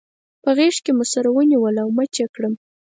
[0.43, 2.53] په غېږ کې مې سره ونیول او مچ يې کړم.